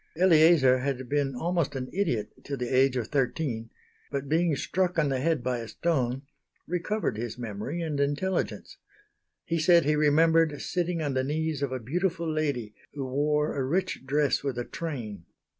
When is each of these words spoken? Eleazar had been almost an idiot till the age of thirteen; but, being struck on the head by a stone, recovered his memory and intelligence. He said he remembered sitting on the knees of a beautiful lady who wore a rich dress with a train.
Eleazar 0.15 0.79
had 0.79 1.07
been 1.07 1.35
almost 1.35 1.75
an 1.75 1.87
idiot 1.93 2.31
till 2.43 2.57
the 2.57 2.67
age 2.75 2.97
of 2.97 3.09
thirteen; 3.09 3.69
but, 4.09 4.27
being 4.27 4.55
struck 4.55 4.97
on 4.97 5.09
the 5.09 5.19
head 5.19 5.43
by 5.43 5.59
a 5.59 5.67
stone, 5.67 6.23
recovered 6.65 7.17
his 7.17 7.37
memory 7.37 7.83
and 7.83 7.99
intelligence. 7.99 8.77
He 9.45 9.59
said 9.59 9.85
he 9.85 9.95
remembered 9.95 10.59
sitting 10.59 11.03
on 11.03 11.13
the 11.13 11.23
knees 11.23 11.61
of 11.61 11.71
a 11.71 11.77
beautiful 11.79 12.27
lady 12.27 12.73
who 12.95 13.05
wore 13.05 13.55
a 13.55 13.63
rich 13.63 14.03
dress 14.07 14.43
with 14.43 14.57
a 14.57 14.65
train. 14.65 15.25